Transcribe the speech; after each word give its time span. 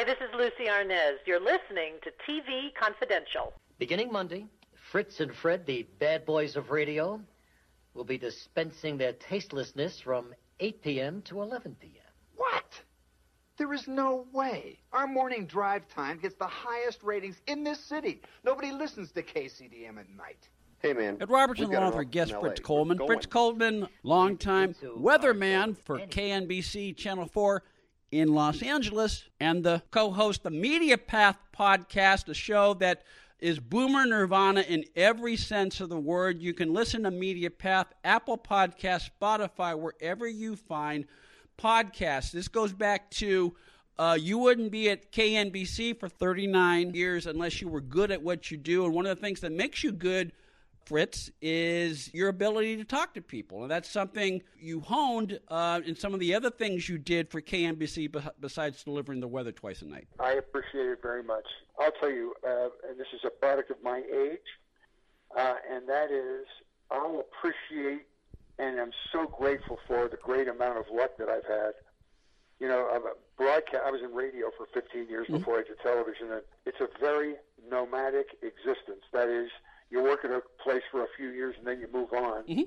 Hi, 0.00 0.04
this 0.04 0.16
is 0.16 0.34
Lucie 0.34 0.70
Arnaz. 0.70 1.16
You're 1.26 1.38
listening 1.38 1.96
to 2.04 2.10
TV 2.26 2.74
Confidential. 2.74 3.52
Beginning 3.78 4.10
Monday, 4.10 4.46
Fritz 4.72 5.20
and 5.20 5.30
Fred, 5.30 5.66
the 5.66 5.86
bad 5.98 6.24
boys 6.24 6.56
of 6.56 6.70
radio, 6.70 7.20
will 7.92 8.04
be 8.04 8.16
dispensing 8.16 8.96
their 8.96 9.12
tastelessness 9.12 10.00
from 10.00 10.34
8 10.58 10.80
p.m. 10.80 11.20
to 11.26 11.42
11 11.42 11.76
p.m. 11.78 12.14
What? 12.36 12.80
There 13.58 13.74
is 13.74 13.86
no 13.86 14.26
way. 14.32 14.78
Our 14.94 15.06
morning 15.06 15.44
drive 15.44 15.86
time 15.88 16.18
gets 16.18 16.36
the 16.36 16.46
highest 16.46 17.02
ratings 17.02 17.42
in 17.46 17.62
this 17.62 17.78
city. 17.78 18.22
Nobody 18.42 18.72
listens 18.72 19.12
to 19.12 19.22
KCDM 19.22 19.98
at 19.98 20.08
night. 20.16 20.48
Hey, 20.78 20.94
man. 20.94 21.18
Ed 21.20 21.28
Robertson 21.28 21.68
we 21.68 21.74
got 21.74 21.82
Law 21.82 21.88
an 21.88 21.92
for 21.92 21.98
office 21.98 22.10
guest 22.10 22.34
Fritz 22.40 22.60
Coleman. 22.60 22.98
Fritz. 23.06 23.26
Coleman, 23.26 23.86
longtime 24.02 24.74
weatherman 24.98 25.76
for 25.84 25.98
KNBC 25.98 26.96
Channel 26.96 27.26
4 27.26 27.62
in 28.10 28.34
Los 28.34 28.62
Angeles 28.62 29.24
and 29.38 29.62
the 29.62 29.82
co-host 29.90 30.42
the 30.42 30.50
Media 30.50 30.98
Path 30.98 31.38
podcast, 31.56 32.28
a 32.28 32.34
show 32.34 32.74
that 32.74 33.02
is 33.38 33.58
boomer 33.58 34.04
nirvana 34.04 34.60
in 34.62 34.84
every 34.96 35.36
sense 35.36 35.80
of 35.80 35.88
the 35.88 35.98
word. 35.98 36.40
You 36.40 36.52
can 36.52 36.74
listen 36.74 37.04
to 37.04 37.10
Media 37.10 37.50
Path, 37.50 37.86
Apple 38.04 38.36
Podcast, 38.38 39.10
Spotify, 39.20 39.78
wherever 39.78 40.26
you 40.26 40.56
find 40.56 41.06
podcasts. 41.58 42.32
This 42.32 42.48
goes 42.48 42.72
back 42.72 43.10
to 43.12 43.54
uh, 43.98 44.16
you 44.18 44.38
wouldn't 44.38 44.70
be 44.70 44.88
at 44.90 45.12
KNBC 45.12 45.98
for 45.98 46.08
39 46.08 46.94
years 46.94 47.26
unless 47.26 47.60
you 47.60 47.68
were 47.68 47.80
good 47.80 48.10
at 48.10 48.22
what 48.22 48.50
you 48.50 48.56
do. 48.56 48.84
And 48.84 48.94
one 48.94 49.06
of 49.06 49.16
the 49.16 49.20
things 49.20 49.40
that 49.40 49.52
makes 49.52 49.84
you 49.84 49.92
good, 49.92 50.32
Fritz, 50.84 51.30
is 51.40 52.12
your 52.12 52.28
ability 52.28 52.76
to 52.76 52.84
talk 52.84 53.14
to 53.14 53.22
people. 53.22 53.62
And 53.62 53.70
that's 53.70 53.88
something 53.88 54.42
you 54.58 54.80
honed 54.80 55.38
uh, 55.48 55.80
in 55.84 55.94
some 55.96 56.14
of 56.14 56.20
the 56.20 56.34
other 56.34 56.50
things 56.50 56.88
you 56.88 56.98
did 56.98 57.30
for 57.30 57.40
KNBC 57.40 58.10
beh- 58.10 58.30
besides 58.40 58.82
delivering 58.82 59.20
the 59.20 59.28
weather 59.28 59.52
twice 59.52 59.82
a 59.82 59.86
night. 59.86 60.08
I 60.18 60.32
appreciate 60.32 60.86
it 60.86 60.98
very 61.02 61.22
much. 61.22 61.46
I'll 61.78 61.92
tell 61.92 62.10
you, 62.10 62.34
uh, 62.46 62.68
and 62.88 62.98
this 62.98 63.06
is 63.14 63.20
a 63.24 63.30
product 63.30 63.70
of 63.70 63.76
my 63.82 63.98
age, 63.98 64.38
uh, 65.36 65.54
and 65.70 65.88
that 65.88 66.10
is 66.10 66.46
I'll 66.90 67.20
appreciate 67.20 68.06
and 68.60 68.78
I'm 68.78 68.92
so 69.12 69.26
grateful 69.26 69.78
for 69.86 70.08
the 70.08 70.18
great 70.18 70.46
amount 70.46 70.78
of 70.78 70.84
luck 70.92 71.16
that 71.18 71.28
I've 71.28 71.46
had. 71.46 71.72
You 72.60 72.68
know, 72.68 72.90
I'm 72.92 73.02
a 73.06 73.12
broadcast. 73.38 73.82
I 73.86 73.90
was 73.90 74.02
in 74.02 74.12
radio 74.12 74.50
for 74.56 74.66
15 74.74 75.08
years 75.08 75.26
before 75.28 75.54
I 75.54 75.62
did 75.62 75.80
television, 75.82 76.30
and 76.30 76.42
it's 76.66 76.80
a 76.80 76.88
very 77.00 77.36
nomadic 77.70 78.26
existence. 78.42 79.00
That 79.14 79.30
is, 79.30 79.48
you 79.90 80.02
work 80.02 80.24
at 80.24 80.30
a 80.30 80.42
place 80.62 80.82
for 80.90 81.02
a 81.02 81.08
few 81.16 81.30
years 81.30 81.54
and 81.58 81.66
then 81.66 81.80
you 81.80 81.88
move 81.92 82.12
on. 82.12 82.44
Mm-hmm. 82.44 82.62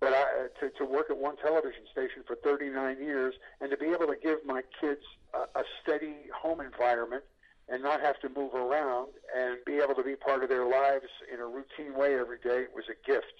But 0.00 0.14
I, 0.14 0.22
uh, 0.22 0.60
to, 0.60 0.70
to 0.78 0.84
work 0.84 1.10
at 1.10 1.18
one 1.18 1.36
television 1.36 1.82
station 1.92 2.24
for 2.26 2.36
39 2.36 2.98
years 2.98 3.34
and 3.60 3.70
to 3.70 3.76
be 3.76 3.86
able 3.86 4.06
to 4.06 4.16
give 4.20 4.38
my 4.44 4.62
kids 4.80 5.02
a, 5.32 5.60
a 5.60 5.62
steady 5.82 6.16
home 6.34 6.60
environment 6.60 7.22
and 7.68 7.82
not 7.82 8.00
have 8.00 8.18
to 8.20 8.28
move 8.28 8.54
around 8.54 9.08
and 9.36 9.58
be 9.64 9.76
able 9.76 9.94
to 9.94 10.02
be 10.02 10.16
part 10.16 10.42
of 10.42 10.48
their 10.48 10.66
lives 10.66 11.06
in 11.32 11.38
a 11.40 11.46
routine 11.46 11.94
way 11.94 12.18
every 12.18 12.38
day 12.38 12.64
was 12.74 12.84
a 12.90 13.06
gift. 13.06 13.32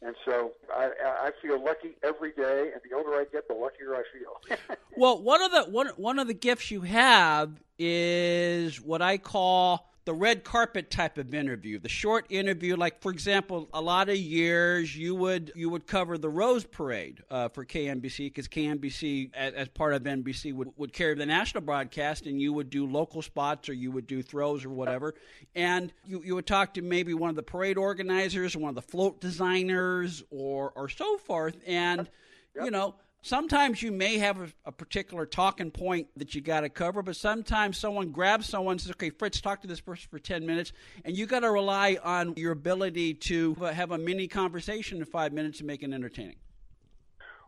And 0.00 0.14
so 0.24 0.52
I, 0.72 0.90
I 1.04 1.30
feel 1.42 1.62
lucky 1.62 1.96
every 2.04 2.30
day, 2.32 2.70
and 2.72 2.80
the 2.88 2.96
older 2.96 3.14
I 3.14 3.24
get, 3.32 3.48
the 3.48 3.54
luckier 3.54 3.96
I 3.96 4.02
feel. 4.16 4.58
Well, 4.96 5.22
one 5.22 5.40
of 5.42 5.52
the 5.52 5.62
one 5.70 5.86
one 5.96 6.18
of 6.18 6.26
the 6.26 6.34
gifts 6.34 6.72
you 6.72 6.80
have 6.80 7.52
is 7.78 8.80
what 8.80 9.00
I 9.00 9.16
call 9.16 9.88
the 10.08 10.14
red 10.14 10.42
carpet 10.42 10.90
type 10.90 11.18
of 11.18 11.34
interview, 11.34 11.78
the 11.78 11.86
short 11.86 12.24
interview. 12.30 12.76
Like 12.76 13.02
for 13.02 13.12
example, 13.12 13.68
a 13.74 13.80
lot 13.82 14.08
of 14.08 14.16
years 14.16 14.96
you 14.96 15.14
would 15.14 15.52
you 15.54 15.68
would 15.68 15.86
cover 15.86 16.16
the 16.16 16.30
Rose 16.30 16.64
Parade 16.64 17.22
uh, 17.30 17.50
for 17.50 17.62
KNBC 17.62 18.16
because 18.28 18.48
KNBC 18.48 19.34
as, 19.34 19.52
as 19.52 19.68
part 19.68 19.92
of 19.92 20.04
NBC 20.04 20.54
would, 20.54 20.70
would 20.78 20.94
carry 20.94 21.14
the 21.14 21.26
national 21.26 21.62
broadcast, 21.62 22.24
and 22.24 22.40
you 22.40 22.54
would 22.54 22.70
do 22.70 22.86
local 22.86 23.20
spots 23.20 23.68
or 23.68 23.74
you 23.74 23.90
would 23.90 24.06
do 24.06 24.22
throws 24.22 24.64
or 24.64 24.70
whatever, 24.70 25.14
and 25.54 25.92
you 26.06 26.22
you 26.24 26.34
would 26.34 26.46
talk 26.46 26.72
to 26.72 26.80
maybe 26.80 27.12
one 27.12 27.28
of 27.28 27.36
the 27.36 27.42
parade 27.42 27.76
organizers, 27.76 28.56
one 28.56 28.70
of 28.70 28.76
the 28.76 28.80
float 28.80 29.20
designers, 29.20 30.22
or 30.30 30.72
or 30.74 30.88
so 30.88 31.18
forth, 31.18 31.58
and 31.66 32.08
you 32.54 32.70
know 32.70 32.94
sometimes 33.22 33.82
you 33.82 33.92
may 33.92 34.18
have 34.18 34.40
a, 34.40 34.48
a 34.66 34.72
particular 34.72 35.26
talking 35.26 35.70
point 35.70 36.08
that 36.16 36.34
you 36.34 36.40
got 36.40 36.60
to 36.60 36.68
cover, 36.68 37.02
but 37.02 37.16
sometimes 37.16 37.78
someone 37.78 38.10
grabs 38.10 38.46
someone 38.46 38.72
and 38.72 38.80
says, 38.80 38.92
okay, 38.92 39.10
Fritz, 39.10 39.40
talk 39.40 39.62
to 39.62 39.68
this 39.68 39.80
person 39.80 40.08
for 40.10 40.18
10 40.18 40.46
minutes, 40.46 40.72
and 41.04 41.16
you 41.16 41.26
got 41.26 41.40
to 41.40 41.50
rely 41.50 41.98
on 42.02 42.34
your 42.36 42.52
ability 42.52 43.14
to 43.14 43.54
have 43.54 43.90
a 43.90 43.98
mini 43.98 44.28
conversation 44.28 44.98
in 44.98 45.04
five 45.04 45.32
minutes 45.32 45.58
and 45.58 45.66
make 45.66 45.82
it 45.82 45.92
entertaining. 45.92 46.36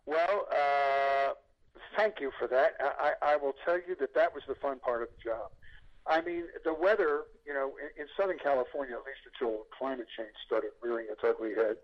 Well, 0.06 0.48
uh, 0.50 1.34
thank 1.96 2.20
you 2.20 2.32
for 2.38 2.48
that. 2.48 2.74
I, 2.80 3.12
I 3.22 3.32
I 3.32 3.36
will 3.36 3.54
tell 3.64 3.76
you 3.76 3.94
that 4.00 4.14
that 4.14 4.34
was 4.34 4.42
the 4.48 4.54
fun 4.56 4.78
part 4.80 5.02
of 5.02 5.08
the 5.16 5.30
job. 5.30 5.50
I 6.06 6.20
mean, 6.22 6.44
the 6.64 6.74
weather, 6.74 7.24
you 7.46 7.52
know, 7.52 7.74
in, 7.78 8.02
in 8.02 8.08
Southern 8.18 8.38
California, 8.38 8.96
at 8.96 9.04
least 9.04 9.20
until 9.32 9.66
climate 9.76 10.06
change 10.16 10.34
started 10.44 10.70
rearing 10.82 11.06
its 11.10 11.20
ugly 11.22 11.54
head, 11.54 11.76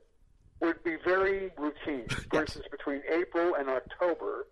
would 0.61 0.83
be 0.85 0.97
very 1.05 1.51
routine. 1.59 2.09
For 2.31 2.41
instance, 2.41 2.67
between 2.71 3.03
April 3.11 3.55
and 3.55 3.69
October, 3.69 4.47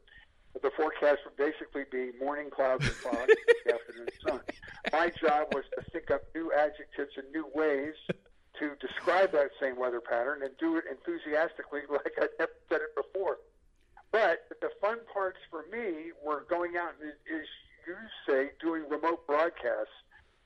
the 0.62 0.70
forecast 0.76 1.20
would 1.24 1.36
basically 1.36 1.84
be 1.90 2.12
morning 2.18 2.50
clouds 2.50 2.84
and 2.84 2.94
fog, 2.94 3.28
afternoon 3.72 4.08
sun. 4.26 4.40
My 4.92 5.10
job 5.20 5.52
was 5.52 5.64
to 5.76 5.82
think 5.90 6.10
up 6.10 6.22
new 6.34 6.52
adjectives 6.52 7.12
and 7.16 7.30
new 7.32 7.46
ways 7.54 7.94
to 8.60 8.70
describe 8.80 9.32
that 9.32 9.50
same 9.60 9.76
weather 9.76 10.00
pattern 10.00 10.42
and 10.42 10.52
do 10.58 10.76
it 10.76 10.84
enthusiastically 10.88 11.80
like 11.90 12.12
I'd 12.20 12.28
never 12.38 12.52
said 12.68 12.80
it 12.82 12.94
before. 12.94 13.38
But 14.12 14.46
the 14.60 14.70
fun 14.80 14.98
parts 15.12 15.38
for 15.50 15.64
me 15.72 16.12
were 16.24 16.46
going 16.48 16.76
out 16.76 16.94
and, 17.02 17.10
as 17.10 17.46
you 17.86 17.96
say, 18.28 18.50
doing 18.60 18.84
remote 18.88 19.26
broadcasts 19.26 19.90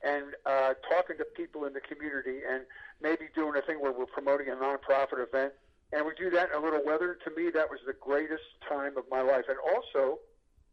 and 0.03 0.35
uh, 0.45 0.73
talking 0.89 1.17
to 1.17 1.25
people 1.35 1.65
in 1.65 1.73
the 1.73 1.81
community 1.81 2.39
and 2.49 2.63
maybe 3.01 3.25
doing 3.35 3.55
a 3.57 3.61
thing 3.61 3.81
where 3.81 3.91
we're 3.91 4.05
promoting 4.05 4.47
a 4.49 4.55
nonprofit 4.55 5.21
event. 5.21 5.53
And 5.91 6.05
we 6.05 6.13
do 6.17 6.29
that 6.31 6.49
in 6.51 6.61
a 6.61 6.63
little 6.63 6.81
weather. 6.85 7.17
To 7.25 7.31
me, 7.35 7.49
that 7.53 7.69
was 7.69 7.79
the 7.85 7.95
greatest 7.99 8.43
time 8.67 8.97
of 8.97 9.03
my 9.09 9.21
life. 9.21 9.45
And 9.49 9.57
also, 9.73 10.19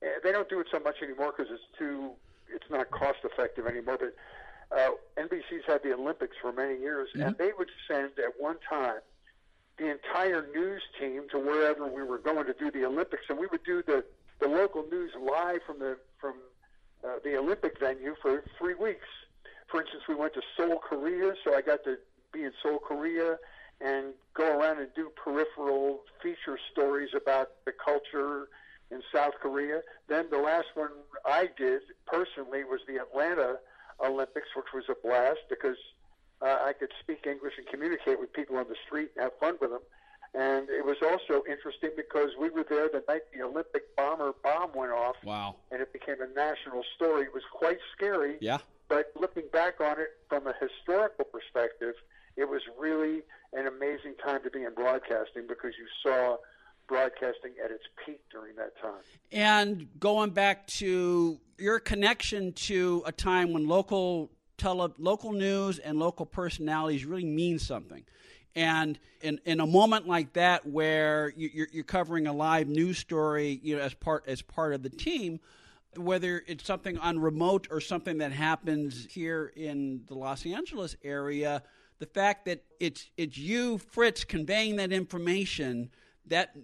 eh, 0.02 0.06
they 0.22 0.30
don't 0.30 0.48
do 0.48 0.60
it 0.60 0.66
so 0.70 0.78
much 0.78 0.96
anymore 1.02 1.32
because 1.36 1.50
it's 1.52 1.78
too, 1.78 2.12
it's 2.54 2.70
not 2.70 2.90
cost 2.90 3.18
effective 3.24 3.66
anymore. 3.66 3.98
But 3.98 4.14
uh, 4.76 4.90
NBC's 5.16 5.64
had 5.66 5.82
the 5.82 5.94
Olympics 5.94 6.36
for 6.40 6.52
many 6.52 6.78
years, 6.78 7.08
and 7.14 7.36
they 7.38 7.50
would 7.56 7.70
send 7.88 8.18
at 8.18 8.32
one 8.38 8.56
time 8.68 9.00
the 9.78 9.90
entire 9.90 10.46
news 10.54 10.82
team 10.98 11.24
to 11.30 11.38
wherever 11.38 11.86
we 11.86 12.02
were 12.02 12.18
going 12.18 12.46
to 12.46 12.54
do 12.54 12.70
the 12.70 12.84
Olympics, 12.84 13.24
and 13.28 13.38
we 13.38 13.46
would 13.46 13.64
do 13.64 13.82
the 13.86 14.04
the 14.38 14.48
local 14.48 14.84
news 14.90 15.12
live 15.18 15.60
from 15.66 15.78
the 15.78 15.96
from 16.20 16.34
uh, 17.04 17.18
the 17.24 17.36
Olympic 17.36 17.78
venue 17.78 18.14
for 18.20 18.42
three 18.58 18.74
weeks. 18.74 19.06
For 19.70 19.80
instance, 19.80 20.04
we 20.08 20.14
went 20.14 20.34
to 20.34 20.42
Seoul, 20.56 20.78
Korea, 20.78 21.34
so 21.44 21.54
I 21.54 21.62
got 21.62 21.84
to 21.84 21.96
be 22.32 22.44
in 22.44 22.52
Seoul, 22.62 22.78
Korea, 22.78 23.36
and 23.80 24.14
go 24.34 24.58
around 24.58 24.78
and 24.78 24.88
do 24.94 25.10
peripheral 25.22 26.00
feature 26.22 26.58
stories 26.72 27.10
about 27.14 27.48
the 27.64 27.72
culture 27.72 28.48
in 28.90 29.02
South 29.12 29.34
Korea. 29.40 29.80
Then 30.08 30.26
the 30.30 30.38
last 30.38 30.68
one 30.74 30.90
I 31.24 31.50
did 31.58 31.82
personally 32.06 32.64
was 32.64 32.80
the 32.86 32.96
Atlanta 32.96 33.56
Olympics, 34.00 34.48
which 34.54 34.66
was 34.72 34.84
a 34.88 34.94
blast 35.06 35.40
because 35.50 35.76
uh, 36.42 36.58
I 36.64 36.72
could 36.72 36.90
speak 37.00 37.26
English 37.26 37.54
and 37.58 37.66
communicate 37.66 38.20
with 38.20 38.32
people 38.32 38.56
on 38.56 38.66
the 38.68 38.76
street 38.86 39.10
and 39.16 39.24
have 39.24 39.32
fun 39.40 39.56
with 39.60 39.70
them. 39.70 39.80
And 40.34 40.68
it 40.68 40.84
was 40.84 40.96
also 41.02 41.42
interesting 41.48 41.90
because 41.96 42.30
we 42.38 42.50
were 42.50 42.64
there 42.68 42.88
the 42.88 43.02
night 43.08 43.22
the 43.34 43.42
Olympic 43.42 43.94
bomber 43.96 44.34
bomb 44.42 44.70
went 44.74 44.92
off, 44.92 45.16
Wow. 45.24 45.56
and 45.70 45.80
it 45.80 45.92
became 45.92 46.16
a 46.20 46.28
national 46.34 46.82
story. 46.94 47.22
It 47.24 47.34
was 47.34 47.44
quite 47.52 47.78
scary. 47.96 48.36
Yeah. 48.40 48.58
But 48.88 49.12
looking 49.18 49.44
back 49.52 49.80
on 49.80 49.98
it 49.98 50.10
from 50.28 50.46
a 50.46 50.54
historical 50.60 51.24
perspective, 51.24 51.94
it 52.36 52.48
was 52.48 52.60
really 52.78 53.22
an 53.52 53.66
amazing 53.66 54.14
time 54.24 54.42
to 54.42 54.50
be 54.50 54.62
in 54.64 54.74
broadcasting 54.74 55.46
because 55.48 55.72
you 55.78 55.86
saw 56.02 56.36
broadcasting 56.86 57.52
at 57.64 57.70
its 57.70 57.82
peak 58.04 58.20
during 58.30 58.54
that 58.56 58.72
time. 58.80 59.00
And 59.32 59.88
going 59.98 60.30
back 60.30 60.66
to 60.68 61.40
your 61.58 61.80
connection 61.80 62.52
to 62.52 63.02
a 63.06 63.12
time 63.12 63.52
when 63.52 63.66
local 63.66 64.30
tele, 64.58 64.92
local 64.98 65.32
news 65.32 65.78
and 65.78 65.98
local 65.98 66.26
personalities 66.26 67.04
really 67.04 67.24
mean 67.24 67.58
something. 67.58 68.04
And 68.56 68.98
in, 69.20 69.38
in 69.44 69.60
a 69.60 69.66
moment 69.66 70.08
like 70.08 70.32
that, 70.32 70.66
where 70.66 71.32
you, 71.36 71.50
you're, 71.52 71.68
you're 71.70 71.84
covering 71.84 72.26
a 72.26 72.32
live 72.32 72.68
news 72.68 72.96
story, 72.96 73.60
you 73.62 73.76
know, 73.76 73.82
as 73.82 73.92
part 73.92 74.24
as 74.26 74.40
part 74.40 74.72
of 74.72 74.82
the 74.82 74.88
team, 74.88 75.40
whether 75.94 76.42
it's 76.46 76.64
something 76.64 76.98
on 76.98 77.18
remote 77.18 77.68
or 77.70 77.82
something 77.82 78.18
that 78.18 78.32
happens 78.32 79.06
here 79.10 79.52
in 79.54 80.00
the 80.06 80.14
Los 80.14 80.46
Angeles 80.46 80.96
area, 81.04 81.62
the 81.98 82.06
fact 82.06 82.46
that 82.46 82.64
it's 82.80 83.10
it's 83.18 83.36
you, 83.36 83.76
Fritz, 83.76 84.24
conveying 84.24 84.76
that 84.76 84.90
information 84.90 85.90
that 86.24 86.56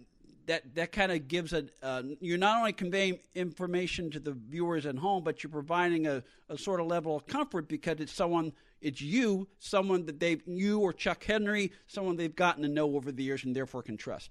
that 0.47 0.75
that 0.75 0.93
kind 0.93 1.13
of 1.13 1.29
gives 1.29 1.53
a 1.53 1.67
uh, 1.83 2.03
you're 2.21 2.39
not 2.39 2.57
only 2.57 2.73
conveying 2.73 3.19
information 3.35 4.11
to 4.11 4.19
the 4.19 4.33
viewers 4.33 4.87
at 4.87 4.97
home, 4.97 5.23
but 5.25 5.43
you're 5.43 5.51
providing 5.51 6.07
a, 6.07 6.23
a 6.49 6.57
sort 6.57 6.81
of 6.81 6.87
level 6.87 7.15
of 7.15 7.27
comfort 7.27 7.69
because 7.69 8.01
it's 8.01 8.13
someone 8.13 8.53
it's 8.83 9.01
you, 9.01 9.49
someone 9.59 10.05
that 10.07 10.21
they've 10.21 10.43
you 10.47 10.81
or 10.81 10.93
Chuck 10.93 11.25
Henry, 11.25 11.73
someone 11.87 12.17
they've 12.17 12.35
gotten 12.35 12.63
to 12.63 12.69
know 12.69 12.97
over 12.97 13.13
the 13.13 13.23
years 13.23 13.45
and 13.45 13.55
therefore 13.55 13.83
can 13.83 13.97
trust. 13.97 14.31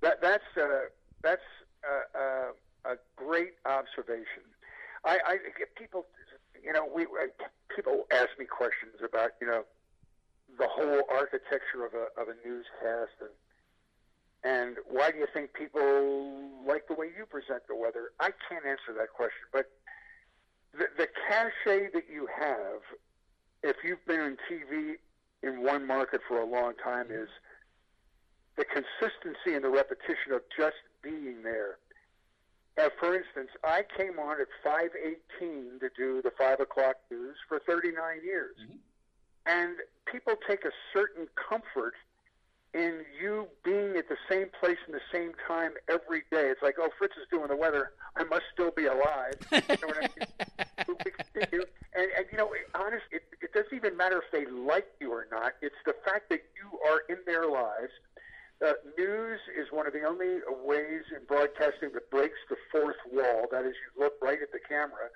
That, 0.00 0.20
that's 0.20 0.44
uh, 0.56 0.90
that's 1.22 1.42
uh, 1.84 2.18
uh, 2.18 2.92
a 2.92 2.96
great 3.16 3.54
observation. 3.64 4.42
I, 5.04 5.18
I 5.24 5.36
people, 5.76 6.06
you 6.62 6.72
know, 6.72 6.88
we 6.92 7.06
people 7.74 8.06
ask 8.12 8.30
me 8.38 8.44
questions 8.44 8.96
about, 9.04 9.32
you 9.40 9.46
know, 9.46 9.64
the 10.58 10.66
whole 10.66 11.02
architecture 11.10 11.86
of 11.86 11.94
a 11.94 12.20
of 12.20 12.28
a 12.28 12.34
newscast 12.46 13.14
and 13.20 13.30
and 14.44 14.76
why 14.88 15.10
do 15.10 15.18
you 15.18 15.26
think 15.32 15.52
people 15.52 16.62
like 16.64 16.86
the 16.86 16.94
way 16.94 17.06
you 17.16 17.26
present 17.26 17.62
the 17.68 17.74
weather? 17.74 18.10
I 18.20 18.30
can't 18.48 18.64
answer 18.64 18.94
that 18.96 19.12
question, 19.12 19.50
but 19.52 19.66
the, 20.72 20.86
the 20.96 21.08
cachet 21.28 21.90
that 21.92 22.04
you 22.12 22.28
have, 22.38 22.80
if 23.62 23.76
you've 23.84 24.04
been 24.06 24.20
on 24.20 24.36
TV 24.50 24.94
in 25.42 25.62
one 25.62 25.86
market 25.86 26.20
for 26.26 26.40
a 26.40 26.46
long 26.46 26.74
time, 26.82 27.06
is 27.10 27.28
the 28.56 28.64
consistency 28.64 29.54
and 29.54 29.64
the 29.64 29.68
repetition 29.68 30.32
of 30.32 30.42
just 30.56 30.76
being 31.02 31.42
there. 31.42 31.78
Uh, 32.76 32.88
for 32.98 33.14
instance, 33.16 33.50
I 33.64 33.84
came 33.96 34.18
on 34.18 34.40
at 34.40 34.48
5:18 34.64 35.80
to 35.80 35.90
do 35.96 36.22
the 36.22 36.30
five 36.30 36.60
o'clock 36.60 36.96
news 37.10 37.36
for 37.48 37.58
39 37.58 38.22
years, 38.24 38.56
mm-hmm. 38.62 38.76
and 39.46 39.76
people 40.06 40.34
take 40.46 40.64
a 40.64 40.72
certain 40.92 41.28
comfort 41.36 41.94
in 42.78 43.04
you 43.20 43.48
being 43.64 43.96
at 43.96 44.08
the 44.08 44.16
same 44.30 44.46
place 44.60 44.78
in 44.86 44.92
the 44.92 45.02
same 45.12 45.32
time 45.48 45.72
every 45.90 46.22
day. 46.30 46.46
It's 46.48 46.62
like, 46.62 46.76
oh, 46.78 46.88
Fritz 46.96 47.14
is 47.20 47.26
doing 47.28 47.48
the 47.48 47.56
weather. 47.56 47.90
I 48.16 48.22
must 48.24 48.44
still 48.54 48.70
be 48.70 48.86
alive. 48.86 49.34
You 49.50 49.58
know 49.82 49.94
I 49.96 50.00
mean? 50.00 50.26
and, 51.98 52.08
and 52.16 52.26
you 52.30 52.38
know, 52.38 52.50
honest, 52.74 53.04
it, 53.10 53.22
it 53.42 53.52
doesn't 53.52 53.74
even 53.74 53.96
matter 53.96 54.22
if 54.22 54.30
they 54.30 54.46
like 54.50 54.86
you 55.00 55.12
or 55.12 55.26
not. 55.30 55.54
It's 55.60 55.74
the 55.86 55.94
fact 56.04 56.30
that 56.30 56.42
you 56.54 56.78
are 56.88 57.02
in 57.08 57.18
their 57.26 57.50
lives. 57.50 57.90
Uh, 58.64 58.72
news 58.96 59.40
is 59.58 59.66
one 59.70 59.86
of 59.86 59.92
the 59.92 60.04
only 60.04 60.38
ways 60.64 61.02
in 61.14 61.24
broadcasting 61.26 61.90
that 61.94 62.10
breaks 62.10 62.38
the 62.48 62.56
fourth 62.70 62.98
wall. 63.12 63.46
That 63.50 63.64
is, 63.64 63.74
you 63.74 64.02
look 64.02 64.14
right 64.22 64.38
at 64.40 64.52
the 64.52 64.60
camera. 64.68 65.10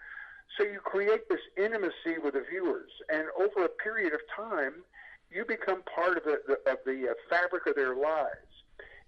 So 0.58 0.64
you 0.64 0.80
create 0.80 1.28
this 1.30 1.40
intimacy 1.56 2.18
with 2.22 2.34
the 2.34 2.44
viewers, 2.48 2.90
and 3.08 3.24
over 3.38 3.64
a 3.64 3.68
period 3.68 4.12
of 4.12 4.20
time, 4.36 4.84
you 5.34 5.44
become 5.44 5.82
part 5.82 6.16
of 6.16 6.24
the, 6.24 6.40
the 6.46 6.70
of 6.70 6.78
the 6.84 7.10
uh, 7.10 7.14
fabric 7.28 7.66
of 7.66 7.74
their 7.74 7.96
lives, 7.96 8.52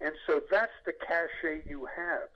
and 0.01 0.13
so 0.27 0.41
that's 0.51 0.73
the 0.87 0.93
cachet 0.93 1.63
you 1.69 1.87
have, 1.97 2.29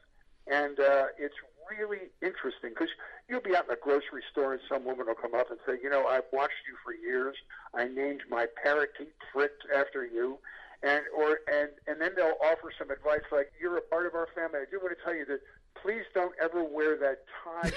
and 0.47 0.79
uh, 0.81 1.07
it's 1.19 1.35
really 1.79 2.09
interesting 2.23 2.71
because 2.71 2.89
you'll 3.29 3.41
be 3.41 3.55
out 3.55 3.67
in 3.67 3.71
a 3.71 3.77
grocery 3.77 4.23
store 4.33 4.53
and 4.53 4.63
some 4.69 4.85
woman 4.85 5.07
will 5.07 5.15
come 5.15 5.35
up 5.35 5.51
and 5.51 5.59
say, 5.67 5.75
you 5.83 5.91
know, 5.91 6.07
I've 6.07 6.29
watched 6.33 6.65
you 6.67 6.77
for 6.85 6.95
years. 6.95 7.37
I 7.75 7.87
named 7.89 8.23
my 8.31 8.47
parakeet 8.63 9.13
Fritz 9.33 9.61
after 9.75 10.07
you. 10.07 10.39
And 10.83 11.03
or 11.17 11.41
and 11.53 11.71
and 11.87 12.01
then 12.01 12.13
they'll 12.15 12.39
offer 12.41 12.71
some 12.79 12.91
advice 12.91 13.27
like 13.33 13.51
you're 13.61 13.79
a 13.79 13.83
part 13.83 14.07
of 14.07 14.15
our 14.15 14.29
family. 14.35 14.61
I 14.61 14.71
do 14.71 14.79
want 14.79 14.97
to 14.97 15.05
tell 15.05 15.15
you 15.15 15.27
that 15.27 15.41
please 15.83 16.05
don't 16.15 16.35
ever 16.41 16.63
wear 16.63 16.97
that 16.99 17.25
tie. 17.43 17.73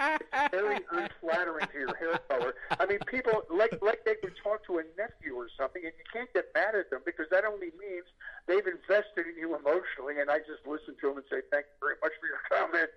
it's 0.00 0.50
very 0.50 0.80
unflattering 0.92 1.66
to 1.72 1.78
your 1.78 1.94
hair 1.96 2.18
color. 2.28 2.54
I 2.78 2.86
mean, 2.86 2.98
people 3.06 3.42
like 3.50 3.76
like 3.82 4.04
they 4.04 4.16
would 4.22 4.34
talk 4.42 4.64
to 4.66 4.78
a 4.78 4.84
nephew 4.96 5.34
or 5.36 5.48
something, 5.58 5.82
and 5.84 5.92
you 5.96 6.06
can't 6.12 6.32
get 6.32 6.46
mad 6.54 6.74
at 6.74 6.90
them 6.90 7.00
because 7.04 7.26
that 7.30 7.44
only 7.44 7.72
means 7.76 8.06
they've 8.46 8.66
invested 8.66 9.26
in 9.26 9.36
you 9.38 9.56
emotionally. 9.56 10.20
And 10.20 10.30
I 10.30 10.38
just 10.38 10.64
listen 10.66 10.96
to 11.00 11.08
them 11.08 11.16
and 11.18 11.26
say, 11.28 11.44
"Thank 11.50 11.66
you 11.68 11.78
very 11.80 12.00
much 12.02 12.12
for 12.20 12.26
your 12.26 12.42
comment." 12.48 12.90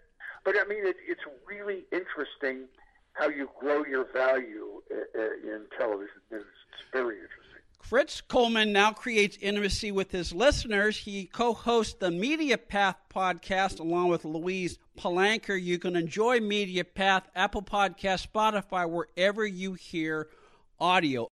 But 0.44 0.56
I 0.56 0.64
mean, 0.68 0.86
it, 0.86 0.98
it's 1.08 1.24
really 1.48 1.86
interesting 1.92 2.68
how 3.14 3.28
you 3.28 3.50
grow 3.60 3.84
your 3.86 4.08
value 4.14 4.82
uh, 4.92 5.20
uh 5.20 5.56
in 5.56 5.66
television 5.78 6.22
news. 6.32 6.46
It's 6.72 6.88
very 6.94 7.16
interesting. 7.16 7.39
Fritz 7.82 8.22
Coleman 8.22 8.72
now 8.72 8.92
creates 8.92 9.38
intimacy 9.42 9.92
with 9.92 10.12
his 10.12 10.32
listeners. 10.32 10.98
He 10.98 11.26
co 11.26 11.54
hosts 11.54 11.96
the 12.00 12.12
Media 12.12 12.58
Path 12.58 12.98
podcast 13.14 13.80
along 13.80 14.10
with 14.10 14.26
Louise 14.26 14.78
Palanker. 14.98 15.60
You 15.60 15.80
can 15.80 15.96
enjoy 15.96 16.40
Media 16.40 16.84
Path, 16.84 17.28
Apple 17.36 17.64
Podcast, 17.64 18.28
Spotify, 18.28 18.88
wherever 18.88 19.46
you 19.46 19.74
hear 19.74 20.28
audio. 20.80 21.28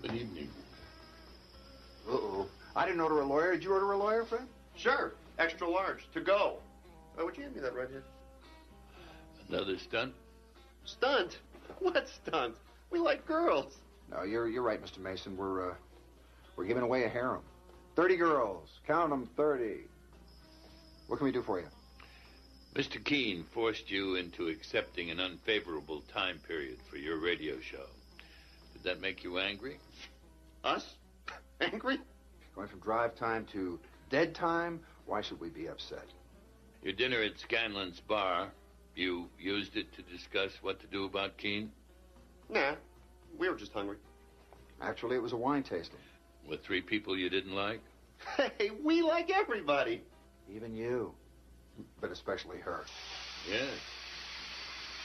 Good 0.00 0.14
evening. 0.14 0.48
Uh 2.08 2.14
oh. 2.14 2.46
I 2.74 2.86
didn't 2.86 3.00
order 3.00 3.20
a 3.20 3.24
lawyer. 3.26 3.52
Did 3.52 3.62
you 3.64 3.72
order 3.72 3.92
a 3.92 3.96
lawyer, 3.96 4.24
Fred? 4.24 4.46
Sure. 4.76 5.12
Extra 5.38 5.68
large. 5.68 6.10
To 6.14 6.20
go. 6.20 6.56
Oh, 7.18 7.26
would 7.26 7.36
you 7.36 7.42
hand 7.44 7.54
me 7.54 7.60
that 7.60 7.74
right 7.74 7.88
here? 7.88 8.02
Another 9.48 9.78
stunt? 9.78 10.14
Stunt? 10.84 11.38
What 11.78 12.08
stunt? 12.08 12.56
We 12.90 12.98
like 12.98 13.24
girls. 13.26 13.78
No, 14.12 14.24
you're 14.24 14.48
you're 14.48 14.62
right, 14.62 14.82
Mr. 14.82 14.98
Mason. 14.98 15.36
We're 15.36 15.70
uh, 15.70 15.74
we're 16.56 16.66
giving 16.66 16.82
away 16.82 17.04
a 17.04 17.08
harem. 17.08 17.42
Thirty 17.96 18.16
girls. 18.16 18.68
Count 18.86 19.10
them, 19.10 19.28
thirty. 19.36 19.82
What 21.06 21.16
can 21.16 21.24
we 21.24 21.32
do 21.32 21.42
for 21.42 21.60
you? 21.60 21.66
Mr. 22.74 23.02
Keene 23.04 23.44
forced 23.52 23.90
you 23.90 24.16
into 24.16 24.48
accepting 24.48 25.10
an 25.10 25.20
unfavorable 25.20 26.02
time 26.12 26.38
period 26.46 26.78
for 26.88 26.96
your 26.96 27.18
radio 27.20 27.60
show. 27.60 27.84
Did 28.72 28.82
that 28.84 29.00
make 29.00 29.22
you 29.22 29.38
angry? 29.38 29.78
Us? 30.64 30.94
Angry? 31.60 31.98
Going 32.54 32.68
from 32.68 32.80
drive 32.80 33.14
time 33.14 33.46
to 33.52 33.78
dead 34.10 34.34
time? 34.34 34.80
Why 35.06 35.20
should 35.20 35.38
we 35.38 35.48
be 35.48 35.68
upset? 35.68 36.06
Your 36.82 36.92
dinner 36.94 37.20
at 37.22 37.38
Scanlon's 37.38 38.00
bar, 38.00 38.50
you 38.94 39.28
used 39.38 39.76
it 39.76 39.92
to 39.94 40.02
discuss 40.02 40.52
what 40.62 40.80
to 40.80 40.86
do 40.86 41.04
about 41.04 41.36
Keene? 41.36 41.70
Nah, 42.48 42.74
we 43.38 43.48
were 43.48 43.56
just 43.56 43.72
hungry. 43.72 43.96
Actually, 44.80 45.16
it 45.16 45.22
was 45.22 45.32
a 45.32 45.36
wine 45.36 45.62
tasting. 45.62 45.98
With 46.48 46.64
three 46.64 46.80
people 46.80 47.16
you 47.16 47.30
didn't 47.30 47.54
like? 47.54 47.80
Hey, 48.36 48.70
we 48.82 49.02
like 49.02 49.30
everybody. 49.30 50.02
Even 50.54 50.74
you. 50.74 51.12
But 52.00 52.10
especially 52.10 52.58
her. 52.58 52.84
Yes. 53.48 53.68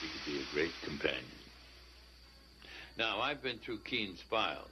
She 0.00 0.06
could 0.08 0.32
be 0.32 0.40
a 0.40 0.54
great 0.54 0.72
companion. 0.82 1.24
Now, 2.96 3.20
I've 3.20 3.42
been 3.42 3.58
through 3.58 3.78
Keene's 3.78 4.22
files. 4.28 4.70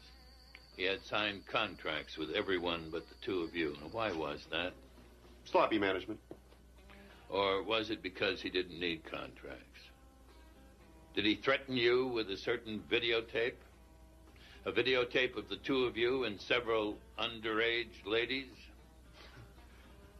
He 0.77 0.85
had 0.85 1.03
signed 1.05 1.47
contracts 1.47 2.17
with 2.19 2.31
everyone 2.31 2.89
but 2.91 3.09
the 3.09 3.15
two 3.25 3.41
of 3.41 3.55
you. 3.55 3.77
Now, 3.81 3.89
why 3.93 4.13
was 4.13 4.45
that? 4.51 4.73
Sloppy 5.45 5.79
management. 5.79 6.21
Or 7.31 7.63
was 7.63 7.91
it 7.91 8.03
because 8.03 8.41
he 8.41 8.51
didn't 8.51 8.79
need 8.79 9.03
contracts? 9.05 9.76
Did 11.17 11.25
he 11.25 11.35
threaten 11.35 11.79
you 11.79 12.09
with 12.09 12.31
a 12.31 12.37
certain 12.37 12.83
videotape? 12.91 13.55
A 14.67 14.71
videotape 14.71 15.39
of 15.39 15.49
the 15.49 15.57
two 15.57 15.85
of 15.85 15.97
you 15.97 16.25
and 16.25 16.39
several 16.39 16.99
underage 17.19 18.05
ladies? 18.05 18.51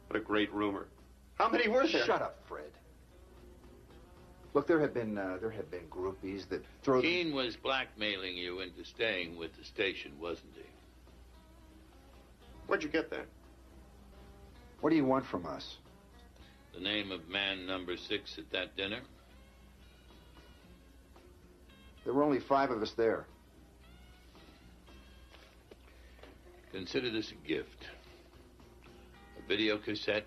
What 0.07 0.19
a 0.19 0.23
great 0.23 0.51
rumor. 0.51 0.87
How 1.35 1.49
many 1.49 1.67
were 1.67 1.85
there? 1.85 2.03
Shut 2.03 2.23
up, 2.23 2.39
Fred. 2.47 2.71
Look, 4.55 4.65
there 4.65 4.79
have 4.79 4.93
been 4.95 5.19
uh, 5.19 5.37
there 5.39 5.51
have 5.51 5.69
been 5.69 5.87
groupies 5.91 6.49
that 6.49 6.63
throw. 6.81 6.99
Keene 7.01 7.31
was 7.31 7.55
blackmailing 7.55 8.35
you 8.35 8.61
into 8.61 8.83
staying 8.83 9.37
with 9.37 9.55
the 9.55 9.63
station, 9.63 10.13
wasn't 10.19 10.53
he? 10.55 10.63
Where'd 12.65 12.81
you 12.81 12.89
get 12.89 13.11
that? 13.11 13.27
What 14.81 14.89
do 14.89 14.95
you 14.95 15.05
want 15.05 15.27
from 15.27 15.45
us? 15.45 15.75
The 16.73 16.79
name 16.79 17.11
of 17.11 17.29
man 17.29 17.67
number 17.67 17.97
six 17.97 18.39
at 18.39 18.49
that 18.51 18.75
dinner? 18.75 19.01
There 22.07 22.13
were 22.13 22.23
only 22.23 22.39
five 22.39 22.71
of 22.71 22.81
us 22.81 22.91
there. 22.91 23.25
Consider 26.71 27.11
this 27.11 27.31
a 27.31 27.45
gift. 27.45 27.83
A 29.37 29.45
video 29.45 29.77
cassette 29.77 30.25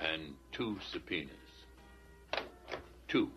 and 0.00 0.34
two 0.50 0.80
subpoenas. 0.90 1.30
Two. 3.06 3.30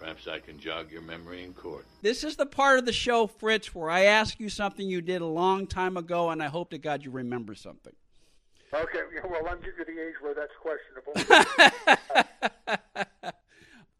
Perhaps 0.00 0.26
I 0.26 0.40
can 0.40 0.58
jog 0.58 0.90
your 0.90 1.02
memory 1.02 1.44
in 1.44 1.54
court. 1.54 1.86
This 2.02 2.24
is 2.24 2.34
the 2.34 2.44
part 2.44 2.80
of 2.80 2.86
the 2.86 2.92
show, 2.92 3.28
Fritz, 3.28 3.72
where 3.72 3.88
I 3.88 4.06
ask 4.06 4.40
you 4.40 4.48
something 4.48 4.88
you 4.88 5.00
did 5.00 5.22
a 5.22 5.26
long 5.26 5.68
time 5.68 5.96
ago, 5.96 6.30
and 6.30 6.42
I 6.42 6.48
hope 6.48 6.70
to 6.70 6.78
God 6.78 7.04
you 7.04 7.12
remember 7.12 7.54
something. 7.54 7.92
Okay, 8.74 8.98
well, 9.30 9.46
I'm 9.48 9.60
getting 9.60 9.74
to 9.78 9.84
the 9.84 9.92
age 9.92 10.14
where 10.20 10.34
that's 10.34 10.50
questionable. 10.60 11.14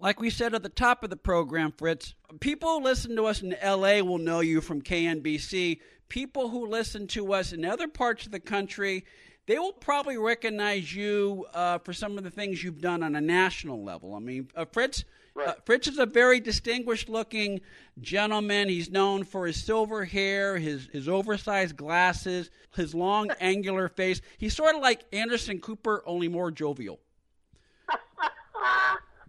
Like 0.04 0.20
we 0.20 0.28
said 0.28 0.54
at 0.54 0.62
the 0.62 0.68
top 0.68 1.02
of 1.02 1.08
the 1.08 1.16
program, 1.16 1.72
Fritz, 1.72 2.12
people 2.38 2.68
who 2.78 2.84
listen 2.84 3.16
to 3.16 3.24
us 3.24 3.40
in 3.40 3.56
LA 3.64 4.02
will 4.02 4.18
know 4.18 4.40
you 4.40 4.60
from 4.60 4.82
KNBC. 4.82 5.80
People 6.10 6.50
who 6.50 6.66
listen 6.66 7.06
to 7.06 7.32
us 7.32 7.54
in 7.54 7.64
other 7.64 7.88
parts 7.88 8.26
of 8.26 8.32
the 8.32 8.38
country, 8.38 9.06
they 9.46 9.58
will 9.58 9.72
probably 9.72 10.18
recognize 10.18 10.94
you 10.94 11.46
uh, 11.54 11.78
for 11.78 11.94
some 11.94 12.18
of 12.18 12.24
the 12.24 12.30
things 12.30 12.62
you've 12.62 12.82
done 12.82 13.02
on 13.02 13.16
a 13.16 13.20
national 13.22 13.82
level. 13.82 14.14
I 14.14 14.18
mean, 14.18 14.50
uh, 14.54 14.66
Fritz. 14.66 15.04
Uh, 15.34 15.40
right. 15.40 15.48
Uh, 15.48 15.54
Fritz 15.64 15.88
is 15.88 15.98
a 15.98 16.04
very 16.04 16.38
distinguished 16.38 17.08
looking 17.08 17.62
gentleman. 18.02 18.68
He's 18.68 18.90
known 18.90 19.24
for 19.24 19.46
his 19.46 19.56
silver 19.56 20.04
hair, 20.04 20.58
his, 20.58 20.86
his 20.92 21.08
oversized 21.08 21.78
glasses, 21.78 22.50
his 22.76 22.94
long 22.94 23.30
angular 23.40 23.88
face. 23.88 24.20
He's 24.36 24.54
sort 24.54 24.74
of 24.74 24.82
like 24.82 25.06
Anderson 25.14 25.60
Cooper, 25.60 26.02
only 26.04 26.28
more 26.28 26.50
jovial. 26.50 27.00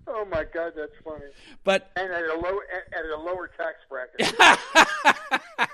Oh 0.07 0.25
my 0.25 0.43
God, 0.53 0.73
that's 0.75 0.91
funny. 1.03 1.25
But 1.63 1.89
and 1.95 2.11
at 2.11 2.23
a 2.23 2.39
low 2.39 2.59
at 2.95 3.05
a 3.05 3.19
lower 3.19 3.49
tax 3.57 3.77
bracket. 3.89 4.35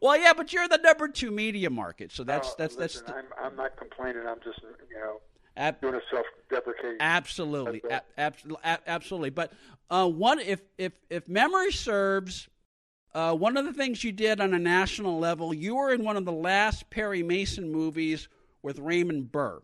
well, 0.00 0.18
yeah, 0.18 0.32
but 0.34 0.52
you're 0.52 0.68
the 0.68 0.78
number 0.78 1.08
two 1.08 1.30
media 1.30 1.70
market, 1.70 2.12
so 2.12 2.24
that's 2.24 2.50
oh, 2.50 2.54
that's 2.58 2.76
listen, 2.76 3.04
that's. 3.06 3.18
I'm 3.18 3.44
I'm 3.44 3.56
not 3.56 3.76
complaining. 3.76 4.22
I'm 4.26 4.38
just 4.44 4.60
you 4.90 4.98
know. 4.98 5.20
Ab- 5.56 5.80
doing 5.80 5.94
a 5.96 6.00
self-deprecating. 6.12 6.98
Absolutely, 7.00 7.82
That's 7.88 8.04
a- 8.16 8.20
abs- 8.20 8.44
a- 8.62 8.78
absolutely. 8.88 9.30
But 9.30 9.52
uh, 9.90 10.08
one, 10.08 10.38
if 10.38 10.60
if 10.78 10.92
if 11.10 11.28
memory 11.28 11.72
serves, 11.72 12.48
uh, 13.12 13.34
one 13.34 13.56
of 13.56 13.64
the 13.64 13.72
things 13.72 14.04
you 14.04 14.12
did 14.12 14.40
on 14.40 14.54
a 14.54 14.58
national 14.58 15.18
level, 15.18 15.52
you 15.52 15.74
were 15.74 15.92
in 15.92 16.04
one 16.04 16.16
of 16.16 16.24
the 16.24 16.32
last 16.32 16.88
Perry 16.90 17.24
Mason 17.24 17.72
movies 17.72 18.28
with 18.62 18.78
Raymond 18.78 19.32
Burr. 19.32 19.60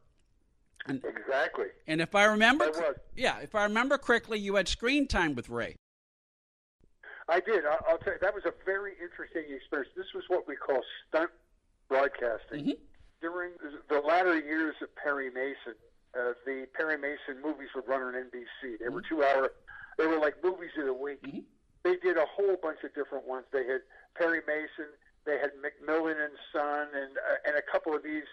Exactly. 0.89 1.67
And 1.87 2.01
if 2.01 2.15
I 2.15 2.25
remember, 2.25 2.71
yeah, 3.17 3.39
if 3.39 3.55
I 3.55 3.65
remember 3.65 3.97
correctly, 3.99 4.39
you 4.39 4.57
had 4.57 4.69
screen 4.69 5.07
time 5.07 5.35
with 5.35 5.49
Ray. 5.49 5.77
I 7.29 7.41
did. 7.41 7.65
I- 7.65 7.81
I'll 7.89 7.99
tell 7.99 8.13
you, 8.13 8.19
that 8.21 8.35
was 8.35 8.45
a 8.45 8.53
very 8.67 8.93
interesting 9.01 9.45
experience. 9.51 9.91
This 9.97 10.13
was 10.15 10.25
what 10.29 10.47
we 10.47 10.57
call 10.57 10.83
stunt 11.09 11.31
broadcasting. 11.89 12.67
Mhm. 12.67 12.79
During 13.23 13.53
the 13.89 14.01
latter 14.01 14.37
years 14.39 14.75
of 14.83 14.95
Perry 14.97 15.31
Mason, 15.31 15.75
uh, 16.15 16.35
the 16.45 16.67
Perry 16.75 16.99
Mason 16.99 17.41
movies 17.41 17.71
would 17.75 17.89
run 17.89 18.03
on 18.03 18.15
NBC. 18.15 18.77
They 18.77 18.91
were 18.91 19.01
two 19.01 19.25
hour, 19.25 19.53
they 19.97 20.07
were 20.07 20.19
like 20.19 20.43
movies 20.45 20.73
of 20.77 20.85
the 20.85 20.93
week. 20.93 21.23
Mhm. 21.23 21.45
They 21.83 21.97
did 21.97 22.19
a 22.19 22.27
whole 22.27 22.57
bunch 22.57 22.85
of 22.85 22.93
different 22.95 23.25
ones. 23.25 23.47
They 23.53 23.65
had 23.67 23.83
Perry 24.15 24.43
Mason, 24.47 24.89
they 25.25 25.39
had 25.39 25.53
McMillan 25.57 26.23
and 26.23 26.39
Son, 26.53 26.95
and 26.95 27.17
uh, 27.17 27.37
and 27.47 27.57
a 27.57 27.63
couple 27.63 27.95
of 27.95 28.03
these 28.03 28.27